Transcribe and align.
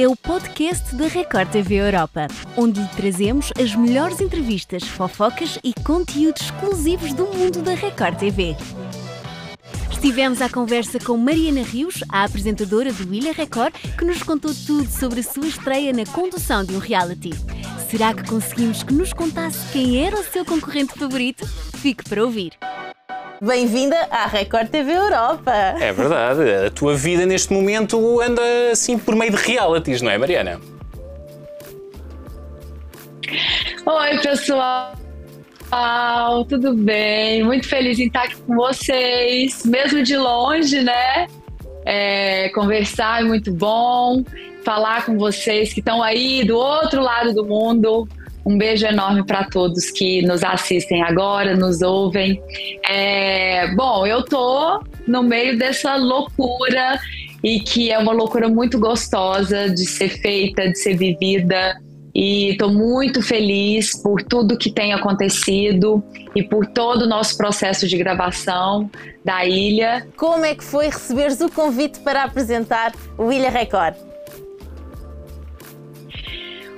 é 0.00 0.06
o 0.06 0.14
podcast 0.14 0.94
da 0.94 1.08
Record 1.08 1.50
TV 1.50 1.74
Europa, 1.74 2.28
onde 2.56 2.80
lhe 2.80 2.86
trazemos 2.86 3.50
as 3.60 3.74
melhores 3.74 4.20
entrevistas, 4.20 4.84
fofocas 4.84 5.58
e 5.64 5.74
conteúdos 5.82 6.42
exclusivos 6.42 7.12
do 7.12 7.26
mundo 7.26 7.62
da 7.62 7.74
Record 7.74 8.16
TV. 8.16 8.56
Estivemos 9.90 10.40
à 10.40 10.48
conversa 10.48 11.00
com 11.00 11.16
Mariana 11.16 11.62
Rios, 11.62 12.04
a 12.10 12.22
apresentadora 12.22 12.92
do 12.92 13.12
Ilha 13.12 13.32
Record, 13.32 13.74
que 13.98 14.04
nos 14.04 14.22
contou 14.22 14.54
tudo 14.54 14.88
sobre 14.88 15.18
a 15.18 15.24
sua 15.24 15.48
estreia 15.48 15.92
na 15.92 16.06
condução 16.06 16.64
de 16.64 16.76
um 16.76 16.78
reality. 16.78 17.30
Será 17.90 18.14
que 18.14 18.22
conseguimos 18.22 18.84
que 18.84 18.94
nos 18.94 19.12
contasse 19.12 19.72
quem 19.72 20.06
era 20.06 20.14
o 20.14 20.22
seu 20.22 20.44
concorrente 20.44 20.96
favorito? 20.96 21.44
Fique 21.78 22.08
para 22.08 22.22
ouvir. 22.22 22.52
Bem-vinda 23.40 23.96
à 24.10 24.26
Record 24.26 24.68
TV 24.68 24.92
Europa. 24.92 25.52
É 25.52 25.92
verdade. 25.92 26.42
A 26.66 26.70
tua 26.70 26.96
vida 26.96 27.24
neste 27.24 27.52
momento 27.52 28.20
anda 28.20 28.42
assim 28.72 28.98
por 28.98 29.14
meio 29.14 29.30
de 29.30 29.36
realities, 29.36 30.02
não 30.02 30.10
é, 30.10 30.18
Mariana? 30.18 30.60
Oi, 33.86 34.18
pessoal. 34.20 34.92
Tudo 36.48 36.74
bem? 36.74 37.44
Muito 37.44 37.68
feliz 37.68 38.00
em 38.00 38.08
estar 38.08 38.24
aqui 38.24 38.34
com 38.42 38.56
vocês, 38.56 39.64
mesmo 39.64 40.02
de 40.02 40.16
longe, 40.16 40.82
né? 40.82 41.28
É, 41.84 42.48
conversar 42.48 43.20
é 43.20 43.24
muito 43.24 43.52
bom, 43.52 44.24
falar 44.64 45.06
com 45.06 45.16
vocês 45.16 45.72
que 45.72 45.78
estão 45.78 46.02
aí 46.02 46.44
do 46.44 46.56
outro 46.56 47.00
lado 47.00 47.32
do 47.32 47.44
mundo, 47.44 48.08
um 48.48 48.56
beijo 48.56 48.86
enorme 48.86 49.22
para 49.26 49.44
todos 49.44 49.90
que 49.90 50.22
nos 50.22 50.42
assistem 50.42 51.02
agora, 51.02 51.54
nos 51.54 51.82
ouvem. 51.82 52.42
É, 52.88 53.74
bom, 53.74 54.06
eu 54.06 54.24
tô 54.24 54.82
no 55.06 55.22
meio 55.22 55.58
dessa 55.58 55.96
loucura 55.96 56.98
e 57.44 57.60
que 57.60 57.92
é 57.92 57.98
uma 57.98 58.12
loucura 58.12 58.48
muito 58.48 58.78
gostosa 58.78 59.68
de 59.68 59.84
ser 59.84 60.08
feita, 60.08 60.66
de 60.66 60.78
ser 60.78 60.96
vivida. 60.96 61.78
E 62.14 62.52
estou 62.52 62.72
muito 62.72 63.20
feliz 63.20 64.02
por 64.02 64.22
tudo 64.22 64.56
que 64.56 64.72
tem 64.72 64.94
acontecido 64.94 66.02
e 66.34 66.42
por 66.42 66.64
todo 66.66 67.02
o 67.02 67.06
nosso 67.06 67.36
processo 67.36 67.86
de 67.86 67.98
gravação 67.98 68.90
da 69.22 69.44
ilha. 69.44 70.08
Como 70.16 70.42
é 70.42 70.54
que 70.54 70.64
foi 70.64 70.86
receberes 70.86 71.42
o 71.42 71.50
convite 71.50 72.00
para 72.00 72.24
apresentar 72.24 72.94
o 73.18 73.30
Ilha 73.30 73.50
Record? 73.50 73.94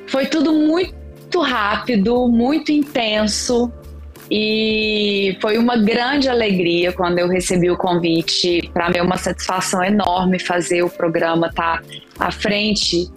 Foi 0.09 0.27
tudo 0.27 0.53
muito 0.53 1.00
muito 1.31 1.41
rápido, 1.43 2.29
muito 2.29 2.73
intenso. 2.73 3.73
E 4.29 5.37
foi 5.41 5.59
uma 5.59 5.77
grande 5.77 6.29
alegria 6.29 6.93
quando 6.93 7.19
eu 7.19 7.29
recebi 7.29 7.71
o 7.71 7.77
convite. 7.77 8.69
Para 8.73 8.91
mim 8.91 8.99
é 8.99 9.03
uma 9.03 9.17
satisfação 9.17 9.83
enorme 9.83 10.39
fazer 10.41 10.83
o 10.83 10.91
programa 10.91 11.49
estar 11.49 11.83
tá 11.83 11.87
à 12.19 12.31
frente 12.33 13.09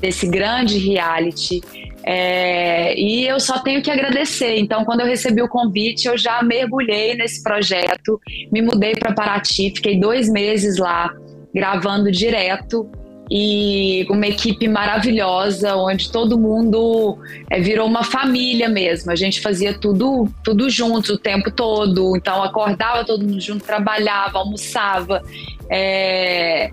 desse 0.00 0.26
grande 0.26 0.78
reality. 0.78 1.60
É, 2.02 2.98
e 2.98 3.26
eu 3.26 3.38
só 3.40 3.58
tenho 3.58 3.82
que 3.82 3.90
agradecer. 3.90 4.58
Então, 4.58 4.84
quando 4.84 5.00
eu 5.00 5.06
recebi 5.06 5.42
o 5.42 5.48
convite, 5.48 6.08
eu 6.08 6.16
já 6.16 6.42
mergulhei 6.42 7.14
nesse 7.14 7.42
projeto, 7.42 8.20
me 8.52 8.60
mudei 8.60 8.92
para 8.94 9.14
Paraty, 9.14 9.72
fiquei 9.74 9.98
dois 9.98 10.30
meses 10.30 10.78
lá 10.78 11.10
gravando 11.54 12.10
direto 12.10 12.90
e 13.36 14.06
uma 14.08 14.28
equipe 14.28 14.68
maravilhosa, 14.68 15.74
onde 15.74 16.08
todo 16.08 16.38
mundo 16.38 17.18
é, 17.50 17.60
virou 17.60 17.84
uma 17.88 18.04
família 18.04 18.68
mesmo. 18.68 19.10
A 19.10 19.16
gente 19.16 19.40
fazia 19.40 19.76
tudo, 19.76 20.28
tudo 20.44 20.70
juntos 20.70 21.10
o 21.10 21.18
tempo 21.18 21.50
todo. 21.50 22.16
Então 22.16 22.44
acordava 22.44 23.04
todo 23.04 23.26
mundo 23.26 23.40
junto, 23.40 23.64
trabalhava, 23.64 24.38
almoçava. 24.38 25.20
É... 25.68 26.70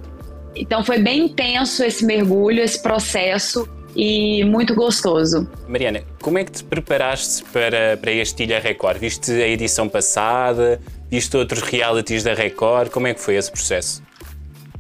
Então 0.56 0.84
foi 0.84 1.00
bem 1.00 1.26
intenso 1.26 1.84
esse 1.84 2.06
mergulho, 2.06 2.62
esse 2.62 2.80
processo 2.80 3.68
e 3.96 4.44
muito 4.44 4.75
gostoso. 4.75 5.50
Mariana, 5.68 6.03
como 6.22 6.38
é 6.38 6.44
que 6.44 6.52
te 6.52 6.64
preparaste 6.64 7.44
para, 7.46 7.97
para 7.97 8.12
este 8.12 8.44
Ilha 8.44 8.59
Record? 8.59 9.00
Viste 9.00 9.31
a 9.31 9.47
edição 9.47 9.90
passada? 9.90 10.80
Viste 11.09 11.36
outros 11.36 11.63
realities 11.63 12.24
da 12.24 12.36
Record? 12.36 12.91
Como 12.91 13.07
é 13.07 13.16
que 13.16 13.19
foi 13.19 13.36
esse 13.36 13.52
processo? 13.52 14.11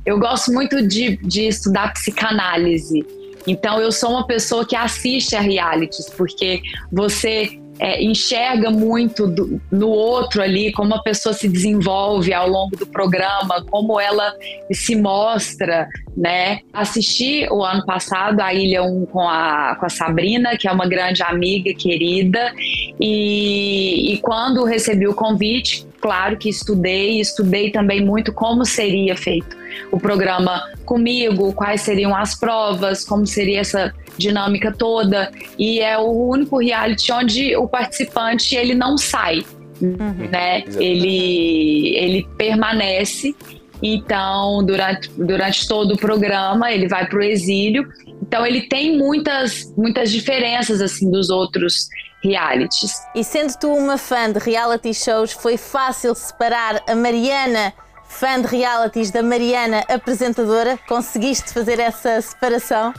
Eu 0.05 0.19
gosto 0.19 0.51
muito 0.51 0.85
de, 0.85 1.17
de 1.17 1.47
estudar 1.47 1.93
psicanálise. 1.93 3.05
Então, 3.47 3.79
eu 3.79 3.91
sou 3.91 4.11
uma 4.11 4.25
pessoa 4.25 4.65
que 4.65 4.75
assiste 4.75 5.35
a 5.35 5.41
realities, 5.41 6.09
porque 6.09 6.61
você 6.91 7.59
é, 7.79 8.03
enxerga 8.03 8.69
muito 8.69 9.25
do, 9.25 9.59
no 9.71 9.89
outro 9.89 10.43
ali, 10.43 10.71
como 10.71 10.93
a 10.93 11.01
pessoa 11.01 11.33
se 11.33 11.49
desenvolve 11.49 12.31
ao 12.31 12.47
longo 12.47 12.77
do 12.77 12.85
programa, 12.85 13.65
como 13.71 13.99
ela 13.99 14.35
se 14.71 14.95
mostra, 14.95 15.87
né? 16.15 16.59
Assisti 16.73 17.47
o 17.49 17.63
ano 17.63 17.85
passado 17.85 18.41
a 18.41 18.53
Ilha 18.53 18.83
1 18.83 19.05
com 19.05 19.27
a, 19.27 19.75
com 19.79 19.85
a 19.85 19.89
Sabrina, 19.89 20.57
que 20.57 20.67
é 20.67 20.71
uma 20.71 20.87
grande 20.87 21.23
amiga 21.23 21.73
querida, 21.73 22.53
e, 22.99 24.13
e 24.13 24.17
quando 24.17 24.63
recebi 24.63 25.07
o 25.07 25.13
convite, 25.13 25.85
claro 25.99 26.37
que 26.37 26.49
estudei, 26.49 27.19
estudei 27.19 27.71
também 27.71 28.03
muito 28.03 28.33
como 28.33 28.65
seria 28.65 29.15
feito 29.15 29.55
o 29.91 29.99
programa 29.99 30.69
comigo, 30.85 31.53
quais 31.53 31.81
seriam 31.81 32.15
as 32.15 32.37
provas, 32.37 33.05
como 33.05 33.25
seria 33.25 33.61
essa 33.61 33.93
dinâmica 34.17 34.71
toda. 34.71 35.31
E 35.57 35.79
é 35.79 35.97
o 35.97 36.09
único 36.29 36.57
reality 36.57 37.11
onde 37.11 37.55
o 37.55 37.67
participante 37.67 38.55
ele 38.55 38.73
não 38.73 38.97
sai, 38.97 39.43
uhum. 39.81 40.29
né? 40.29 40.63
Ele, 40.77 41.95
ele 41.95 42.27
permanece. 42.37 43.35
Então, 43.81 44.63
durante, 44.63 45.09
durante 45.11 45.67
todo 45.67 45.93
o 45.93 45.97
programa, 45.97 46.71
ele 46.71 46.87
vai 46.87 47.07
para 47.07 47.19
o 47.19 47.23
exílio. 47.23 47.87
Então, 48.21 48.45
ele 48.45 48.61
tem 48.63 48.97
muitas, 48.97 49.73
muitas 49.75 50.11
diferenças 50.11 50.81
assim 50.81 51.09
dos 51.09 51.29
outros 51.29 51.87
realities. 52.23 52.93
E 53.15 53.23
sendo 53.23 53.53
tu 53.59 53.73
uma 53.73 53.97
fã 53.97 54.31
de 54.31 54.39
reality 54.39 54.93
shows, 54.93 55.31
foi 55.31 55.57
fácil 55.57 56.13
separar 56.13 56.83
a 56.87 56.95
Mariana 56.95 57.73
fã 58.11 58.39
de 58.41 58.47
realities 58.47 59.09
da 59.09 59.23
Mariana, 59.23 59.83
apresentadora, 59.87 60.77
conseguiste 60.87 61.53
fazer 61.53 61.79
essa 61.79 62.21
separação? 62.21 62.93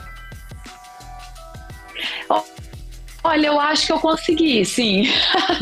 Olha, 3.23 3.47
eu 3.47 3.59
acho 3.59 3.85
que 3.85 3.91
eu 3.93 3.99
consegui, 3.99 4.65
sim. 4.65 5.07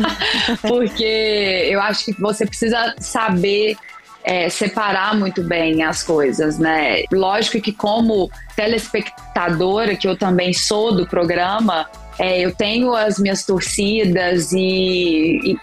Porque 0.68 1.68
eu 1.70 1.80
acho 1.80 2.06
que 2.06 2.20
você 2.20 2.46
precisa 2.46 2.96
saber 3.00 3.78
é, 4.24 4.50
separar 4.50 5.16
muito 5.16 5.44
bem 5.44 5.84
as 5.84 6.04
coisas, 6.04 6.58
né? 6.58 7.04
Lógico 7.12 7.62
que 7.62 7.72
como 7.72 8.30
telespectadora, 8.56 9.96
que 9.96 10.08
eu 10.08 10.18
também 10.18 10.54
sou 10.54 10.96
do 10.96 11.08
programa, 11.08 11.88
é, 12.20 12.40
eu 12.40 12.54
tenho 12.54 12.94
as 12.94 13.18
minhas 13.18 13.44
torcidas 13.44 14.52
e 14.52 15.58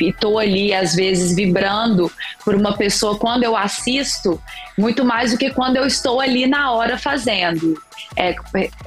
estou 0.00 0.38
ali, 0.38 0.74
às 0.74 0.94
vezes, 0.94 1.36
vibrando 1.36 2.10
por 2.44 2.54
uma 2.56 2.76
pessoa 2.76 3.16
quando 3.16 3.44
eu 3.44 3.56
assisto, 3.56 4.42
muito 4.76 5.04
mais 5.04 5.30
do 5.30 5.38
que 5.38 5.50
quando 5.50 5.76
eu 5.76 5.86
estou 5.86 6.20
ali 6.20 6.46
na 6.48 6.72
hora 6.72 6.98
fazendo. 6.98 7.80
É, 8.16 8.34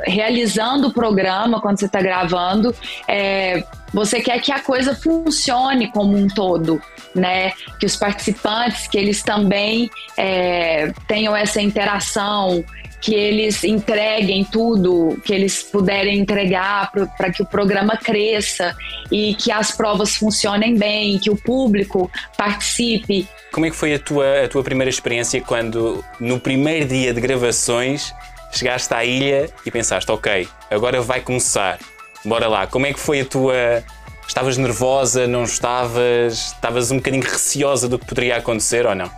realizando 0.05 0.87
o 0.87 0.93
programa, 0.93 1.61
quando 1.61 1.79
você 1.79 1.85
está 1.85 2.01
gravando, 2.01 2.75
é, 3.07 3.63
você 3.93 4.21
quer 4.21 4.39
que 4.41 4.51
a 4.51 4.59
coisa 4.59 4.95
funcione 4.95 5.91
como 5.91 6.15
um 6.15 6.27
todo, 6.27 6.81
né? 7.13 7.51
Que 7.79 7.85
os 7.85 7.95
participantes, 7.95 8.87
que 8.87 8.97
eles 8.97 9.21
também 9.21 9.89
é, 10.17 10.91
tenham 11.07 11.35
essa 11.35 11.61
interação, 11.61 12.63
que 13.01 13.15
eles 13.15 13.63
entreguem 13.63 14.45
tudo 14.45 15.19
que 15.25 15.33
eles 15.33 15.63
puderem 15.63 16.19
entregar 16.19 16.91
para 17.17 17.31
que 17.31 17.41
o 17.41 17.45
programa 17.45 17.97
cresça 17.97 18.75
e 19.11 19.33
que 19.33 19.51
as 19.51 19.71
provas 19.71 20.15
funcionem 20.15 20.75
bem, 20.75 21.17
que 21.17 21.31
o 21.31 21.35
público 21.35 22.09
participe. 22.37 23.27
Como 23.51 23.65
é 23.65 23.71
que 23.71 23.75
foi 23.75 23.95
a 23.95 23.99
tua, 23.99 24.45
a 24.45 24.47
tua 24.47 24.63
primeira 24.63 24.89
experiência 24.89 25.41
quando, 25.41 26.05
no 26.19 26.39
primeiro 26.39 26.87
dia 26.87 27.11
de 27.11 27.19
gravações, 27.19 28.13
chegaste 28.51 28.93
à 28.93 29.03
ilha 29.03 29.49
e 29.65 29.71
pensaste, 29.71 30.11
ok, 30.11 30.47
agora 30.69 31.01
vai 31.01 31.21
começar, 31.21 31.79
bora 32.25 32.47
lá. 32.47 32.67
Como 32.67 32.85
é 32.85 32.93
que 32.93 32.99
foi 32.99 33.21
a 33.21 33.25
tua. 33.25 33.83
Estavas 34.27 34.57
nervosa, 34.57 35.27
não 35.27 35.43
estavas? 35.43 36.53
Estavas 36.53 36.91
um 36.91 36.97
bocadinho 36.97 37.23
receosa 37.23 37.89
do 37.89 37.99
que 37.99 38.05
poderia 38.05 38.37
acontecer 38.37 38.85
ou 38.85 38.95
não? 38.95 39.11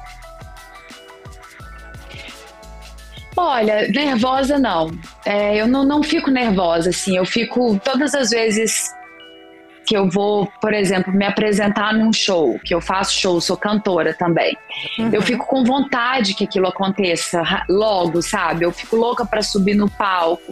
Olha, 3.35 3.87
nervosa 3.89 4.59
não. 4.59 4.91
É, 5.25 5.55
eu 5.55 5.67
não, 5.67 5.83
não 5.83 6.03
fico 6.03 6.29
nervosa, 6.29 6.89
assim. 6.89 7.17
Eu 7.17 7.25
fico 7.25 7.79
todas 7.83 8.13
as 8.13 8.29
vezes 8.29 8.91
que 9.93 9.97
eu 9.99 10.09
vou, 10.09 10.51
por 10.59 10.73
exemplo, 10.73 11.13
me 11.13 11.23
apresentar 11.23 11.93
num 11.93 12.11
show, 12.11 12.59
que 12.65 12.73
eu 12.73 12.81
faço 12.81 13.13
show, 13.13 13.39
sou 13.39 13.55
cantora 13.55 14.11
também. 14.11 14.57
Uhum. 14.97 15.11
Eu 15.13 15.21
fico 15.21 15.45
com 15.45 15.63
vontade 15.63 16.33
que 16.33 16.45
aquilo 16.45 16.65
aconteça 16.67 17.63
logo, 17.69 18.19
sabe? 18.23 18.65
Eu 18.65 18.71
fico 18.71 18.95
louca 18.95 19.23
para 19.23 19.43
subir 19.43 19.75
no 19.75 19.87
palco, 19.87 20.51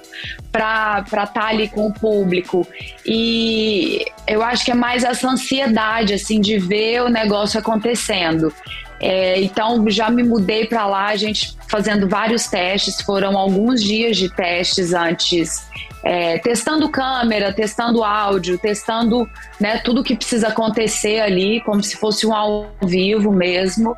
para 0.51 0.99
estar 1.07 1.25
tá 1.25 1.47
ali 1.47 1.67
com 1.67 1.87
o 1.87 1.91
público. 1.91 2.67
E 3.03 4.05
eu 4.27 4.43
acho 4.43 4.63
que 4.63 4.69
é 4.69 4.75
mais 4.75 5.03
essa 5.03 5.27
ansiedade, 5.27 6.13
assim, 6.13 6.39
de 6.39 6.59
ver 6.59 7.01
o 7.01 7.09
negócio 7.09 7.59
acontecendo. 7.59 8.53
É, 8.99 9.41
então 9.41 9.89
já 9.89 10.11
me 10.11 10.21
mudei 10.21 10.67
para 10.67 10.85
lá, 10.85 11.07
a 11.07 11.15
gente 11.15 11.57
fazendo 11.71 12.07
vários 12.07 12.47
testes, 12.47 13.01
foram 13.01 13.37
alguns 13.37 13.81
dias 13.81 14.17
de 14.17 14.29
testes 14.29 14.93
antes, 14.93 15.65
é, 16.03 16.37
testando 16.39 16.89
câmera, 16.89 17.53
testando 17.53 18.03
áudio, 18.03 18.57
testando 18.57 19.27
né, 19.59 19.77
tudo 19.77 20.03
que 20.03 20.15
precisa 20.15 20.49
acontecer 20.49 21.21
ali, 21.21 21.61
como 21.61 21.81
se 21.81 21.95
fosse 21.95 22.27
um 22.27 22.33
ao 22.33 22.69
vivo 22.83 23.31
mesmo. 23.31 23.95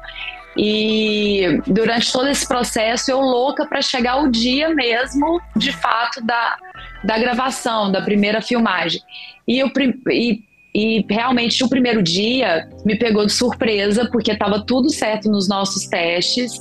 E 0.55 1.59
durante 1.65 2.13
todo 2.13 2.29
esse 2.29 2.47
processo 2.47 3.09
eu 3.09 3.19
louca 3.19 3.65
para 3.65 3.81
chegar 3.81 4.17
o 4.17 4.29
dia 4.29 4.69
mesmo, 4.69 5.41
de 5.55 5.71
fato, 5.71 6.23
da, 6.23 6.55
da 7.03 7.17
gravação, 7.17 7.91
da 7.91 8.01
primeira 8.01 8.39
filmagem. 8.39 9.01
E, 9.47 9.57
eu, 9.57 9.71
e, 10.11 10.43
e 10.73 11.05
realmente 11.09 11.63
o 11.63 11.69
primeiro 11.69 12.01
dia 12.01 12.67
me 12.83 12.97
pegou 12.97 13.25
de 13.25 13.31
surpresa, 13.31 14.09
porque 14.11 14.31
estava 14.31 14.65
tudo 14.65 14.89
certo 14.89 15.29
nos 15.29 15.47
nossos 15.47 15.87
testes, 15.87 16.51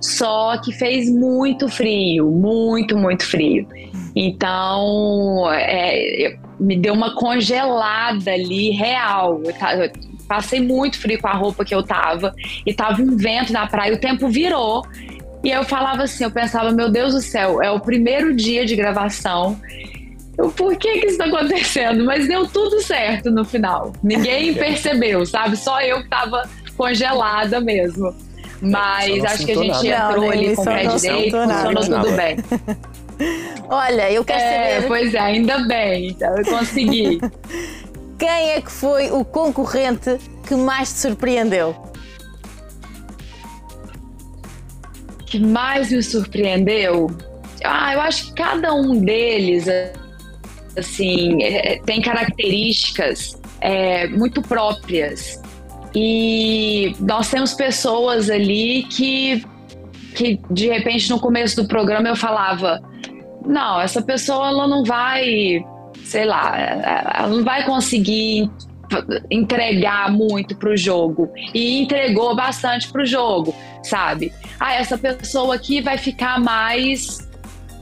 só 0.00 0.58
que 0.58 0.72
fez 0.72 1.08
muito 1.10 1.68
frio, 1.68 2.30
muito, 2.30 2.96
muito 2.96 3.24
frio. 3.24 3.66
Então, 4.14 5.50
é, 5.52 6.36
me 6.60 6.76
deu 6.76 6.92
uma 6.92 7.14
congelada 7.14 8.30
ali, 8.30 8.70
real. 8.70 9.40
Eu 9.44 9.54
Passei 10.28 10.60
muito 10.60 10.98
frio 10.98 11.20
com 11.20 11.28
a 11.28 11.34
roupa 11.34 11.64
que 11.64 11.74
eu 11.74 11.82
tava. 11.82 12.34
E 12.64 12.72
tava 12.72 13.02
um 13.02 13.16
vento 13.16 13.52
na 13.52 13.66
praia, 13.66 13.94
o 13.94 13.98
tempo 13.98 14.28
virou. 14.28 14.82
E 15.44 15.50
eu 15.50 15.64
falava 15.64 16.04
assim, 16.04 16.24
eu 16.24 16.30
pensava, 16.30 16.70
meu 16.72 16.90
Deus 16.90 17.12
do 17.12 17.20
céu, 17.20 17.60
é 17.62 17.70
o 17.70 17.80
primeiro 17.80 18.34
dia 18.34 18.64
de 18.64 18.76
gravação. 18.76 19.60
Eu, 20.42 20.50
por 20.50 20.76
que 20.76 20.98
que 20.98 21.06
isso 21.06 21.18
tá 21.18 21.26
acontecendo? 21.26 22.04
Mas 22.04 22.26
deu 22.26 22.46
tudo 22.48 22.80
certo 22.82 23.30
no 23.30 23.44
final. 23.44 23.92
Ninguém 24.02 24.52
percebeu, 24.58 25.24
sabe? 25.24 25.56
Só 25.56 25.80
eu 25.80 26.02
que 26.02 26.08
tava 26.08 26.48
congelada 26.76 27.60
mesmo. 27.60 28.12
Mas 28.60 29.24
acho 29.24 29.46
que 29.46 29.52
a 29.52 29.56
gente 29.56 29.88
nada. 29.88 30.12
entrou 30.12 30.24
não, 30.24 30.32
ali 30.32 30.56
com 30.56 30.62
o 30.62 30.64
pé 30.64 30.86
direito, 30.86 31.36
funcionou 31.36 31.82
tudo 31.84 32.16
bem. 32.16 32.36
Olha, 33.70 34.10
eu 34.10 34.24
quero 34.24 34.40
é, 34.40 34.74
saber. 34.74 34.88
Pois 34.88 35.14
é, 35.14 35.18
ainda 35.20 35.58
bem, 35.60 36.08
então 36.08 36.36
eu 36.36 36.44
consegui. 36.44 37.20
Quem 38.18 38.50
é 38.50 38.60
que 38.60 38.70
foi 38.70 39.10
o 39.10 39.24
concorrente 39.24 40.18
que 40.46 40.54
mais 40.54 40.92
te 40.92 40.98
surpreendeu? 41.00 41.76
Que 45.26 45.40
mais 45.40 45.90
me 45.90 46.02
surpreendeu? 46.02 47.08
Ah, 47.64 47.94
eu 47.94 48.00
acho 48.00 48.26
que 48.26 48.34
cada 48.34 48.74
um 48.74 49.00
deles, 49.00 49.66
assim, 50.76 51.42
é, 51.42 51.80
tem 51.84 52.00
características 52.00 53.40
é, 53.60 54.06
muito 54.08 54.42
próprias. 54.42 55.40
E 55.94 56.94
nós 57.00 57.30
temos 57.30 57.52
pessoas 57.52 58.30
ali 58.30 58.84
que, 58.84 59.44
que, 60.14 60.40
de 60.50 60.68
repente, 60.68 61.10
no 61.10 61.20
começo 61.20 61.62
do 61.62 61.68
programa 61.68 62.08
eu 62.08 62.16
falava: 62.16 62.80
não, 63.44 63.80
essa 63.80 64.00
pessoa 64.00 64.48
ela 64.48 64.66
não 64.66 64.84
vai 64.84 65.62
sei 66.04 66.24
lá, 66.24 66.54
ela 67.14 67.28
não 67.28 67.44
vai 67.44 67.64
conseguir 67.64 68.50
entregar 69.30 70.12
muito 70.12 70.54
pro 70.56 70.76
jogo 70.76 71.32
e 71.54 71.80
entregou 71.80 72.36
bastante 72.36 72.90
pro 72.90 73.04
jogo, 73.06 73.54
sabe? 73.82 74.32
Ah, 74.60 74.74
essa 74.74 74.98
pessoa 74.98 75.54
aqui 75.54 75.80
vai 75.80 75.96
ficar 75.96 76.38
mais 76.38 77.30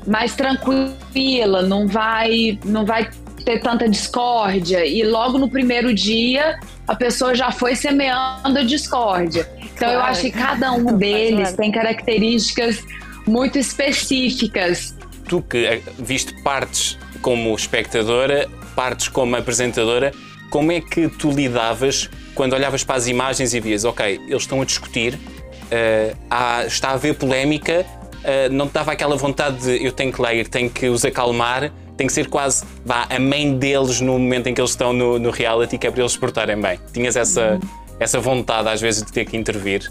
mais 0.06 0.34
tranquila, 0.34 1.62
não 1.62 1.86
vai 1.86 2.58
não 2.64 2.84
vai 2.84 3.10
ter 3.44 3.60
tanta 3.60 3.88
discórdia 3.88 4.84
e 4.84 5.02
logo 5.02 5.38
no 5.38 5.48
primeiro 5.48 5.94
dia 5.94 6.58
a 6.86 6.94
pessoa 6.94 7.34
já 7.34 7.50
foi 7.50 7.74
semeando 7.74 8.58
a 8.58 8.62
discórdia. 8.62 9.48
Então 9.56 9.88
claro. 9.88 9.94
eu 9.94 10.02
acho 10.02 10.20
que 10.22 10.30
cada 10.30 10.72
um 10.72 10.96
deles 10.98 11.52
tem 11.52 11.70
características 11.70 12.82
muito 13.26 13.58
específicas. 13.58 14.94
Tu 15.28 15.40
que 15.42 15.64
eh, 15.64 15.82
viste 15.98 16.34
partes 16.42 16.98
como 17.22 17.54
espectadora, 17.54 18.48
partes 18.74 19.08
como 19.08 19.36
apresentadora, 19.36 20.12
como 20.50 20.72
é 20.72 20.80
que 20.80 21.08
tu 21.08 21.30
lidavas 21.30 22.10
quando 22.34 22.54
olhavas 22.54 22.82
para 22.82 22.96
as 22.96 23.06
imagens 23.06 23.54
e 23.54 23.60
vias, 23.60 23.84
ok, 23.84 24.20
eles 24.26 24.42
estão 24.42 24.62
a 24.62 24.64
discutir, 24.64 25.14
uh, 25.14 26.16
há, 26.30 26.64
está 26.64 26.90
a 26.90 26.92
haver 26.92 27.14
polémica, 27.14 27.84
uh, 28.20 28.52
não 28.52 28.66
dava 28.66 28.92
aquela 28.92 29.16
vontade 29.16 29.58
de 29.58 29.84
eu 29.84 29.92
tenho 29.92 30.12
que 30.12 30.20
ler, 30.20 30.48
tenho 30.48 30.70
que 30.70 30.88
os 30.88 31.04
acalmar, 31.04 31.72
tem 31.96 32.06
que 32.06 32.12
ser 32.12 32.28
quase 32.28 32.64
vá, 32.84 33.06
a 33.10 33.18
mãe 33.18 33.56
deles 33.56 34.00
no 34.00 34.12
momento 34.12 34.48
em 34.48 34.54
que 34.54 34.60
eles 34.60 34.70
estão 34.70 34.92
no, 34.92 35.18
no 35.18 35.30
reality, 35.30 35.76
que 35.78 35.86
é 35.86 35.90
para 35.90 36.00
eles 36.00 36.16
portarem 36.16 36.60
bem. 36.60 36.78
Tinhas 36.92 37.16
essa, 37.16 37.58
essa 37.98 38.20
vontade 38.20 38.68
às 38.68 38.80
vezes 38.80 39.02
de 39.02 39.12
ter 39.12 39.24
que 39.24 39.36
intervir? 39.36 39.90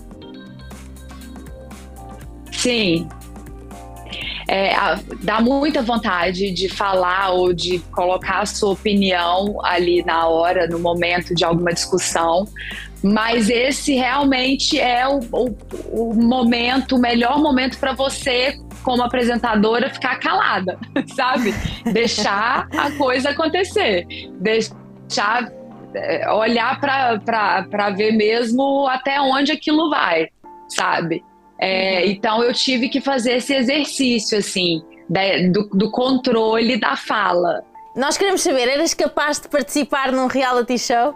Sim, 2.52 3.08
é, 4.50 4.74
dá 5.22 5.40
muita 5.40 5.84
vontade 5.84 6.50
de 6.50 6.68
falar 6.68 7.30
ou 7.30 7.54
de 7.54 7.78
colocar 7.92 8.40
a 8.40 8.46
sua 8.48 8.72
opinião 8.72 9.64
ali 9.64 10.04
na 10.04 10.28
hora, 10.28 10.68
no 10.68 10.80
momento 10.80 11.36
de 11.36 11.46
alguma 11.46 11.72
discussão, 11.72 12.48
mas 13.04 13.50
esse 13.50 13.94
realmente 13.96 14.80
é 14.80 15.08
o, 15.08 15.20
o, 15.32 15.56
o 15.92 16.14
momento, 16.14 16.96
o 16.96 17.00
melhor 17.00 17.40
momento 17.40 17.78
para 17.80 17.94
você 17.94 18.60
como 18.84 19.04
apresentadora 19.04 19.90
ficar 19.90 20.20
calada, 20.20 20.78
sabe? 21.16 21.54
Deixar 21.92 22.68
a 22.78 22.92
coisa 22.92 23.30
acontecer, 23.30 24.06
deixar 24.40 25.52
é, 25.94 26.32
olhar 26.32 26.80
para 26.80 27.90
ver 27.92 28.12
mesmo 28.12 28.88
até 28.88 29.20
onde 29.20 29.52
aquilo 29.52 29.90
vai, 29.90 30.28
sabe? 30.68 31.24
É, 31.60 32.04
uhum. 32.04 32.12
Então 32.12 32.44
eu 32.44 32.54
tive 32.54 32.90
que 32.90 33.02
fazer 33.02 33.38
esse 33.38 33.54
exercício, 33.54 34.38
assim, 34.38 34.82
da, 35.10 35.22
do, 35.52 35.70
do, 35.70 35.92
controle 35.92 36.80
da 36.80 36.96
fala. 36.96 37.64
Nós 37.96 38.18
queremos 38.18 38.42
saber, 38.42 38.68
eras 38.70 38.94
capaz 38.94 39.40
de 39.40 39.50
participar 39.50 40.12
num 40.12 40.28
reality 40.28 40.78
show? 40.78 41.14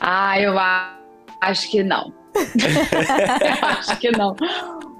Ah, 0.00 0.38
eu 0.40 0.58
acho 0.58 0.99
que 1.70 1.82
não. 1.82 2.12
eu 2.34 3.68
acho 3.68 3.98
que 3.98 4.10
não. 4.10 4.36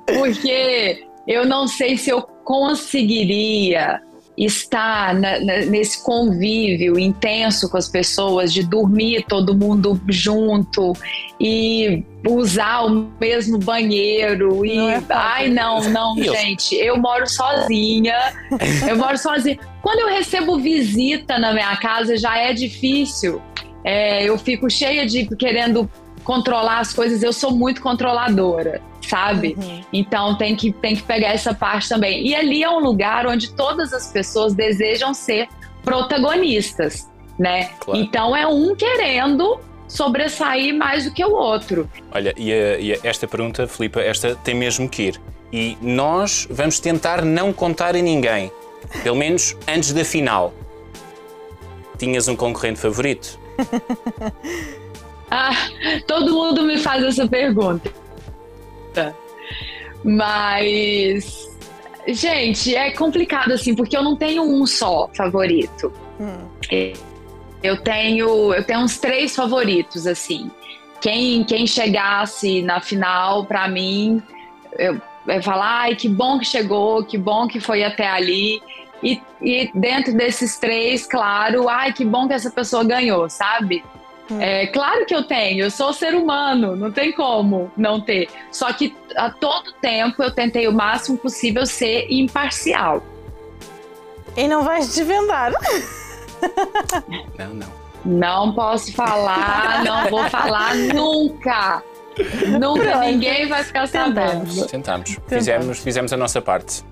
Porque 0.06 1.06
eu 1.26 1.46
não 1.46 1.66
sei 1.66 1.96
se 1.96 2.10
eu 2.10 2.22
conseguiria 2.22 4.00
estar 4.36 5.14
na, 5.14 5.38
na, 5.40 5.56
nesse 5.66 6.02
convívio 6.02 6.98
intenso 6.98 7.68
com 7.68 7.76
as 7.76 7.88
pessoas, 7.88 8.52
de 8.52 8.62
dormir 8.62 9.24
todo 9.28 9.54
mundo 9.54 10.00
junto 10.08 10.94
e 11.38 12.04
usar 12.26 12.86
o 12.86 13.10
mesmo 13.20 13.58
banheiro 13.58 14.64
e 14.64 14.76
não 14.76 14.90
é 14.90 15.02
ai 15.10 15.48
não, 15.48 15.82
não, 15.90 16.16
gente, 16.16 16.74
eu 16.74 16.96
moro 16.96 17.28
sozinha. 17.28 18.16
eu 18.88 18.96
moro 18.96 19.18
sozinha. 19.18 19.58
Quando 19.82 20.00
eu 20.00 20.08
recebo 20.08 20.58
visita 20.58 21.38
na 21.38 21.52
minha 21.52 21.76
casa 21.76 22.16
já 22.16 22.38
é 22.38 22.52
difícil. 22.52 23.42
É, 23.84 24.24
eu 24.24 24.36
fico 24.36 24.68
cheia 24.70 25.06
de 25.06 25.26
querendo 25.36 25.90
controlar 26.30 26.78
as 26.78 26.92
coisas, 26.92 27.24
eu 27.24 27.32
sou 27.32 27.50
muito 27.50 27.82
controladora, 27.82 28.80
sabe? 29.04 29.56
Uhum. 29.58 29.84
Então 29.92 30.38
tem 30.38 30.54
que, 30.54 30.70
tem 30.70 30.94
que 30.94 31.02
pegar 31.02 31.30
essa 31.30 31.52
parte 31.52 31.88
também. 31.88 32.24
E 32.24 32.36
ali 32.36 32.62
é 32.62 32.70
um 32.70 32.78
lugar 32.78 33.26
onde 33.26 33.52
todas 33.52 33.92
as 33.92 34.12
pessoas 34.12 34.54
desejam 34.54 35.12
ser 35.12 35.48
protagonistas, 35.82 37.10
né? 37.36 37.70
Claro. 37.80 38.00
Então 38.00 38.36
é 38.36 38.46
um 38.46 38.76
querendo 38.76 39.58
sobressair 39.88 40.72
mais 40.72 41.04
do 41.04 41.10
que 41.12 41.24
o 41.24 41.32
outro. 41.32 41.90
Olha, 42.12 42.32
e, 42.36 42.52
a, 42.52 42.78
e 42.78 42.92
a 42.92 42.98
esta 43.02 43.26
pergunta, 43.26 43.66
Filipa, 43.66 44.00
esta 44.00 44.36
tem 44.36 44.54
mesmo 44.54 44.88
que 44.88 45.08
ir. 45.08 45.20
E 45.52 45.76
nós 45.82 46.46
vamos 46.48 46.78
tentar 46.78 47.24
não 47.24 47.52
contar 47.52 47.96
a 47.96 48.00
ninguém, 48.00 48.52
pelo 49.02 49.16
menos 49.16 49.56
antes 49.66 49.92
da 49.92 50.04
final. 50.04 50.54
Tinhas 51.98 52.28
um 52.28 52.36
concorrente 52.36 52.78
favorito? 52.78 53.36
Ah, 55.30 55.52
todo 56.06 56.34
mundo 56.34 56.62
me 56.62 56.78
faz 56.78 57.04
essa 57.04 57.28
pergunta. 57.28 57.92
Mas, 60.02 61.48
gente, 62.06 62.74
é 62.74 62.90
complicado 62.90 63.52
assim, 63.52 63.74
porque 63.74 63.96
eu 63.96 64.02
não 64.02 64.16
tenho 64.16 64.42
um 64.42 64.66
só 64.66 65.08
favorito. 65.14 65.92
Hum. 66.18 66.48
Eu 67.62 67.76
tenho, 67.76 68.54
eu 68.54 68.64
tenho 68.64 68.80
uns 68.80 68.98
três 68.98 69.36
favoritos 69.36 70.06
assim. 70.06 70.50
Quem, 71.00 71.44
quem 71.44 71.66
chegasse 71.66 72.62
na 72.62 72.80
final, 72.80 73.44
para 73.44 73.68
mim, 73.68 74.22
eu, 74.78 75.00
eu 75.26 75.42
falar, 75.42 75.82
ai, 75.82 75.96
que 75.96 76.08
bom 76.08 76.38
que 76.38 76.44
chegou, 76.44 77.04
que 77.04 77.16
bom 77.16 77.46
que 77.46 77.60
foi 77.60 77.84
até 77.84 78.08
ali. 78.08 78.62
E, 79.02 79.20
e 79.40 79.70
dentro 79.74 80.14
desses 80.14 80.58
três, 80.58 81.06
claro, 81.06 81.68
ai, 81.68 81.92
que 81.92 82.04
bom 82.04 82.26
que 82.26 82.34
essa 82.34 82.50
pessoa 82.50 82.84
ganhou, 82.84 83.28
sabe? 83.30 83.82
É, 84.38 84.66
claro 84.68 85.04
que 85.06 85.14
eu 85.14 85.24
tenho, 85.24 85.64
eu 85.64 85.70
sou 85.70 85.92
ser 85.92 86.14
humano, 86.14 86.76
não 86.76 86.92
tem 86.92 87.12
como 87.12 87.70
não 87.76 88.00
ter. 88.00 88.28
Só 88.52 88.72
que 88.72 88.94
a 89.16 89.30
todo 89.30 89.72
tempo 89.80 90.22
eu 90.22 90.30
tentei 90.30 90.68
o 90.68 90.72
máximo 90.72 91.18
possível 91.18 91.66
ser 91.66 92.06
imparcial. 92.10 93.02
E 94.36 94.46
não 94.46 94.62
vais 94.62 94.94
desvendar. 94.94 95.52
Não, 97.38 97.54
não. 97.54 97.80
Não 98.02 98.54
posso 98.54 98.92
falar, 98.94 99.84
não 99.84 100.08
vou 100.08 100.24
falar 100.30 100.74
nunca. 100.94 101.82
Nunca 102.58 102.82
Pronto. 102.82 103.06
ninguém 103.06 103.48
vai 103.48 103.64
ficar 103.64 103.86
sabendo. 103.86 104.44
Tentamos. 104.44 104.66
Tentámos. 104.66 105.16
Fizemos, 105.26 105.78
fizemos 105.78 106.12
a 106.12 106.16
nossa 106.16 106.40
parte. 106.40 106.84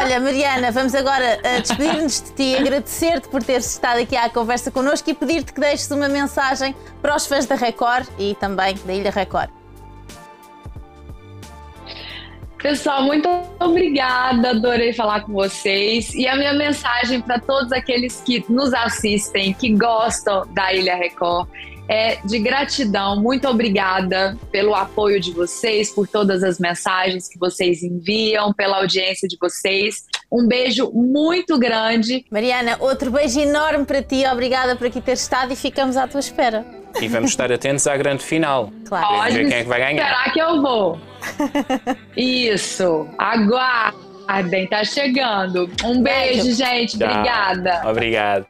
Olha, 0.00 0.20
Mariana, 0.20 0.70
vamos 0.70 0.94
agora 0.94 1.38
uh, 1.38 1.60
despedir-nos 1.60 2.22
de 2.22 2.32
ti, 2.32 2.56
agradecer-te 2.56 3.28
por 3.28 3.42
teres 3.42 3.70
estado 3.72 4.00
aqui 4.00 4.16
à 4.16 4.28
conversa 4.28 4.70
connosco 4.70 5.08
e 5.10 5.14
pedir-te 5.14 5.52
que 5.52 5.60
deixes 5.60 5.90
uma 5.90 6.08
mensagem 6.08 6.74
para 7.00 7.16
os 7.16 7.26
fãs 7.26 7.46
da 7.46 7.54
Record 7.54 8.06
e 8.18 8.34
também 8.34 8.76
da 8.84 8.92
Ilha 8.92 9.10
Record. 9.10 9.50
Pessoal, 12.62 13.04
muito 13.04 13.28
obrigada, 13.60 14.50
adorei 14.50 14.92
falar 14.92 15.20
com 15.20 15.32
vocês. 15.32 16.12
E 16.14 16.26
a 16.26 16.34
minha 16.34 16.52
mensagem 16.52 17.20
para 17.20 17.38
todos 17.38 17.70
aqueles 17.70 18.20
que 18.20 18.44
nos 18.48 18.74
assistem, 18.74 19.54
que 19.54 19.72
gostam 19.74 20.44
da 20.48 20.72
Ilha 20.72 20.96
Record, 20.96 21.48
é 21.88 22.18
de 22.24 22.38
gratidão. 22.38 23.20
Muito 23.20 23.48
obrigada 23.48 24.36
pelo 24.52 24.74
apoio 24.74 25.18
de 25.20 25.32
vocês, 25.32 25.90
por 25.90 26.06
todas 26.06 26.42
as 26.44 26.58
mensagens 26.58 27.28
que 27.28 27.38
vocês 27.38 27.82
enviam, 27.82 28.52
pela 28.52 28.78
audiência 28.78 29.26
de 29.26 29.36
vocês. 29.40 30.04
Um 30.30 30.46
beijo 30.46 30.90
muito 30.92 31.58
grande. 31.58 32.26
Mariana, 32.30 32.76
outro 32.80 33.10
beijo 33.10 33.40
enorme 33.40 33.86
para 33.86 34.02
ti, 34.02 34.24
obrigada 34.26 34.76
por 34.76 34.86
aqui 34.86 35.00
teres 35.00 35.22
estado 35.22 35.52
e 35.52 35.56
ficamos 35.56 35.96
à 35.96 36.06
tua 36.06 36.20
espera. 36.20 36.64
E 37.00 37.08
vamos 37.08 37.30
estar 37.30 37.50
atentos 37.50 37.86
à 37.86 37.96
grande 37.96 38.22
final. 38.24 38.70
Claro. 38.86 39.16
Vamos 39.18 39.34
ver 39.34 39.48
quem 39.48 39.56
é 39.58 39.62
que 39.62 39.68
vai 39.68 39.80
ganhar. 39.80 40.06
Será 40.06 40.32
que 40.32 40.40
eu 40.40 40.62
vou? 40.62 40.98
Isso. 42.16 43.08
Aguardem, 43.18 44.66
tá 44.66 44.84
chegando. 44.84 45.70
Um 45.84 46.02
beijo, 46.02 46.44
Beijo. 46.44 46.56
gente. 46.56 46.98
Tchau. 46.98 47.08
Obrigada. 47.08 47.82
Obrigado. 47.88 48.46